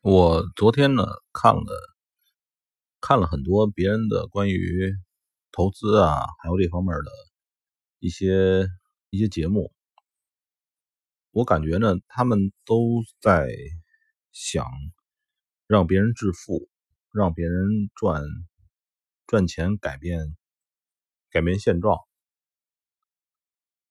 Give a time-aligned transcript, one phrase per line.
[0.00, 1.64] 我昨天呢看了
[3.00, 4.94] 看了很多别人的关于
[5.50, 7.10] 投资啊，还有这方面的
[7.98, 8.68] 一些
[9.10, 9.72] 一些节目，
[11.32, 13.48] 我感觉呢，他们都在
[14.30, 14.64] 想
[15.66, 16.68] 让别人致富，
[17.10, 18.22] 让别人赚
[19.26, 20.36] 赚钱，改变
[21.28, 21.98] 改变现状。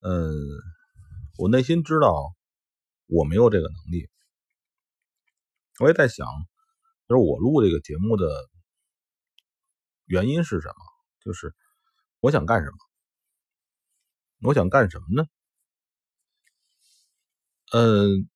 [0.00, 0.32] 嗯，
[1.36, 2.34] 我内心知道
[3.06, 4.08] 我没有这个能力。
[5.80, 6.26] 我也在想，
[7.08, 8.28] 就是我录这个节目的
[10.06, 10.74] 原因是什么？
[11.20, 11.54] 就是
[12.20, 12.76] 我想干什么？
[14.42, 15.28] 我想干什么呢？
[17.72, 18.28] 嗯，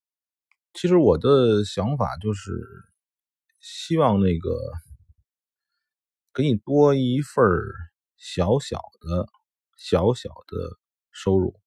[0.75, 2.53] 其实我的想法就是
[3.61, 4.51] 希望那个
[6.35, 7.45] 给你多一份
[8.17, 9.27] 小小的、
[9.77, 10.79] 小小的
[11.11, 11.59] 收入。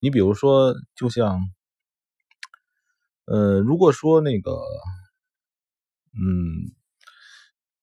[0.00, 1.40] 你比如说，就像。
[3.26, 4.52] 呃，如果说那个，
[6.12, 6.74] 嗯，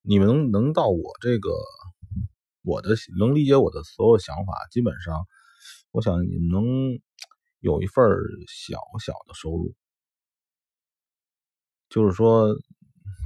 [0.04, 1.50] 你们能到我这个，
[2.62, 5.26] 我的能理解我的所有想法，基本上，
[5.90, 6.64] 我想你们能
[7.60, 8.06] 有一份
[8.48, 9.74] 小小的收入，
[11.90, 12.56] 就是说，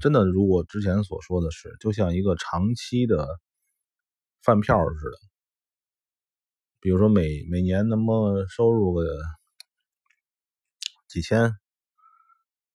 [0.01, 3.27] 真的，如果之前所说的是，就像一个长期的
[4.41, 5.17] 饭票似的，
[6.79, 9.05] 比如说每每年能不能收入个
[11.09, 11.53] 几千。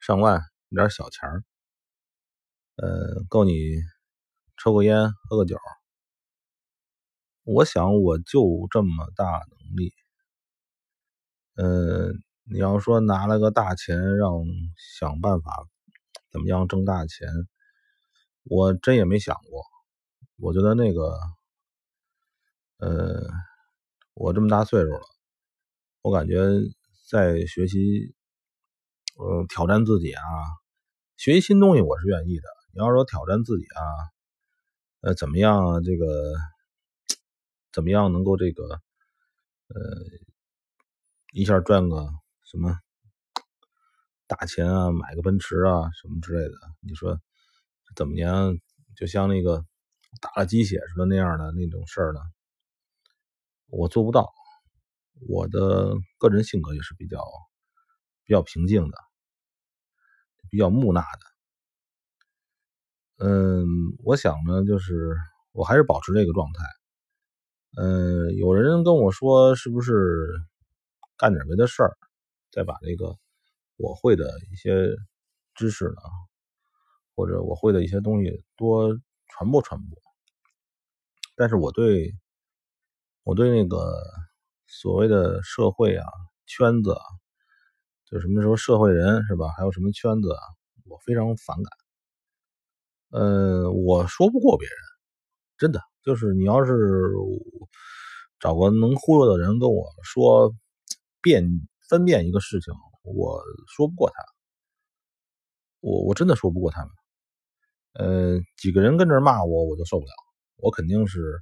[0.01, 1.45] 上万有点小钱儿，
[2.77, 3.53] 呃，够你
[4.57, 5.59] 抽个烟、喝个酒。
[7.45, 9.93] 我想我就这么大能力。
[11.57, 12.13] 呃，
[12.45, 14.33] 你要说拿了个大钱，让
[14.97, 15.67] 想办法
[16.31, 17.29] 怎么样挣大钱，
[18.45, 19.63] 我真也没想过。
[20.39, 21.19] 我觉得那个，
[22.79, 23.21] 呃，
[24.15, 25.03] 我这么大岁数了，
[26.03, 26.39] 我感觉
[27.11, 28.15] 在学习。
[29.21, 30.23] 呃，挑战自己啊，
[31.19, 32.49] 学习新东西我是愿意的。
[32.73, 33.85] 你要说挑战自己啊，
[35.03, 35.81] 呃，怎么样啊？
[35.85, 36.35] 这个
[37.71, 39.77] 怎么样能够这个呃
[41.35, 42.09] 一下赚个
[42.51, 42.79] 什么
[44.27, 46.55] 大钱啊，买个奔驰啊什么之类的？
[46.81, 47.21] 你说
[47.95, 48.57] 怎么样？
[48.97, 49.67] 就像那个
[50.23, 52.21] 打了鸡血似的那样的那种事儿呢？
[53.67, 54.33] 我做不到。
[55.29, 57.23] 我的个人性格也是比较
[58.25, 59.10] 比较平静的。
[60.51, 61.01] 比较木讷
[63.19, 63.65] 的，嗯，
[64.05, 65.17] 我想呢，就是
[65.53, 66.65] 我还是保持这个状态。
[67.77, 70.27] 嗯，有人跟我说，是不是
[71.17, 71.97] 干点别的事儿，
[72.51, 73.17] 再把这个
[73.77, 74.89] 我会的一些
[75.55, 76.03] 知识呢，
[77.15, 79.99] 或者我会的一些东西多传播传播。
[81.37, 82.13] 但是我对
[83.23, 83.95] 我对那个
[84.67, 86.07] 所谓的社会啊
[86.47, 87.20] 圈子啊。
[88.11, 89.49] 就什么时候社会人是吧？
[89.57, 90.31] 还有什么圈子？
[90.87, 91.71] 我非常反感。
[93.11, 94.77] 呃，我说不过别人，
[95.59, 96.73] 真的就是你要是
[98.41, 100.53] 找个能忽悠的人跟我说
[101.21, 101.45] 辨
[101.89, 104.17] 分辨一个事情，我说不过他。
[105.81, 106.91] 我我真的说不过他们。
[107.93, 110.13] 呃，几个人跟这骂我，我就受不了。
[110.57, 111.41] 我肯定是，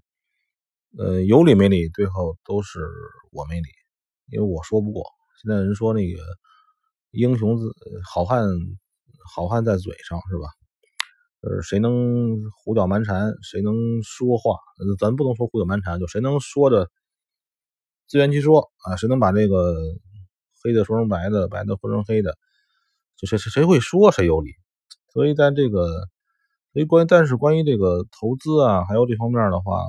[0.99, 2.81] 呃，有理没理，最后都是
[3.33, 3.69] 我没理，
[4.27, 5.05] 因为我说不过。
[5.43, 6.23] 现在人说那个。
[7.11, 7.75] 英雄字
[8.05, 8.47] 好汉，
[9.35, 10.47] 好汉在嘴上是吧？
[11.41, 14.59] 呃，谁能胡搅蛮缠，谁能说话？
[14.99, 16.91] 咱不能说胡搅蛮缠，就谁能说的
[18.09, 18.97] 自圆其说啊？
[18.97, 19.75] 谁能把这个
[20.63, 22.37] 黑的说成白的，白的说成黑的？
[23.17, 24.51] 就谁谁谁会说，谁有理。
[25.13, 25.87] 所以在这个，
[26.73, 29.83] 所以关但是关于这个投资啊，还有这方面的话，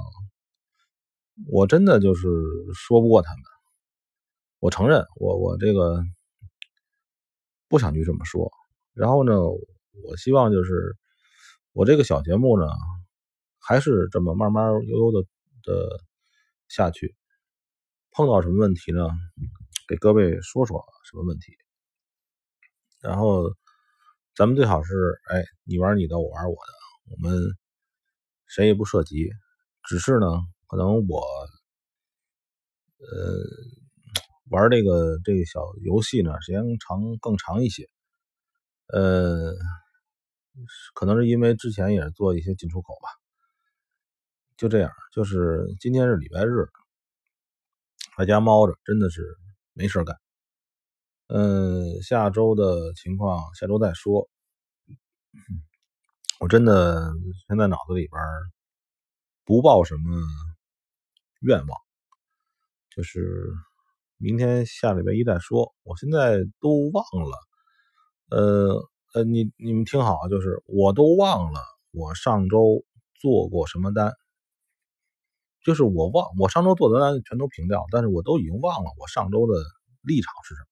[1.51, 2.27] 我真的就是
[2.73, 3.41] 说不过他们。
[4.59, 6.01] 我承认，我我这个。
[7.69, 8.51] 不想去这么说，
[8.93, 10.97] 然后呢，我希望就是
[11.71, 12.65] 我这个小节目呢，
[13.59, 15.27] 还是这么慢慢悠悠的
[15.63, 16.03] 的
[16.67, 17.15] 下去。
[18.11, 19.07] 碰到什么问题呢，
[19.87, 21.53] 给各位说说什么问题。
[22.99, 23.53] 然后
[24.35, 26.73] 咱们最好是，哎，你玩你的，我玩我的，
[27.11, 27.39] 我们
[28.47, 29.29] 谁也不涉及。
[29.83, 30.25] 只是呢，
[30.67, 31.21] 可能我，
[32.97, 33.78] 呃。
[34.49, 37.87] 玩这个这个小游戏呢，时间长更长一些，
[38.87, 39.53] 呃，
[40.95, 43.09] 可能是因为之前也做一些进出口吧，
[44.57, 44.91] 就这样。
[45.13, 46.67] 就是今天是礼拜日，
[48.17, 49.37] 在家猫着，真的是
[49.73, 50.17] 没事干。
[51.27, 54.27] 嗯，下周的情况下周再说。
[56.39, 57.13] 我真的
[57.47, 58.19] 现在脑子里边
[59.45, 60.19] 不抱什么
[61.41, 61.79] 愿望，
[62.89, 63.53] 就是。
[64.21, 67.37] 明天下礼拜一再说，我现在都忘了。
[68.29, 68.83] 呃，
[69.13, 71.61] 呃，你你们听好，就是我都忘了
[71.91, 72.83] 我上周
[73.15, 74.11] 做过什么单，
[75.63, 79.53] 就是我忘我上周做的单全都平掉，但是我都已经忘了我上周的
[80.01, 80.67] 立场是什么，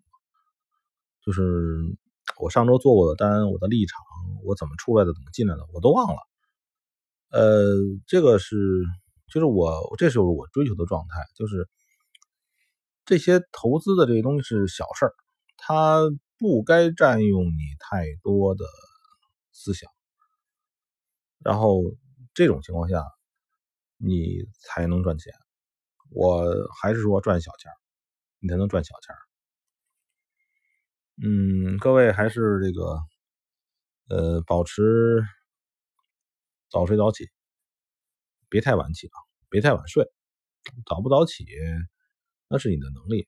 [1.23, 1.97] 就是
[2.41, 3.97] 我上周做过的单，我的立场，
[4.43, 6.19] 我怎么出来的，怎么进来的，我都忘了。
[7.31, 7.63] 呃，
[8.07, 8.83] 这个是，
[9.33, 11.65] 就是我，这是我追求的状态，就是
[13.07, 15.13] 这些投资的这些东西是小事儿，
[15.57, 16.01] 它
[16.37, 18.65] 不该占用你太多的
[19.51, 19.89] 思想，
[21.39, 21.81] 然后
[22.33, 23.03] 这种情况下，
[23.97, 25.33] 你才能赚钱。
[26.11, 26.43] 我
[26.81, 27.71] 还是说赚小钱
[28.39, 29.15] 你才能赚小钱
[31.23, 32.99] 嗯，各位还是这个，
[34.09, 35.23] 呃，保持。
[36.69, 37.29] 早睡早起，
[38.49, 39.15] 别太晚起啊，
[39.49, 40.05] 别太晚睡。
[40.85, 41.45] 早不早起，
[42.49, 43.27] 那是你的能力，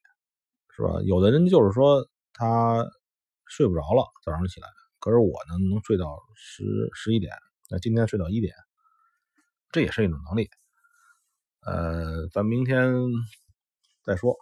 [0.75, 1.01] 是吧？
[1.03, 2.85] 有的人就是说他
[3.47, 4.67] 睡不着了，早上起来，
[4.99, 6.63] 可是我呢，能睡到十
[6.93, 7.33] 十一点。
[7.69, 8.53] 那今天睡到一点，
[9.71, 10.49] 这也是一种能力。
[11.61, 12.93] 呃，咱明天
[14.03, 14.35] 再说。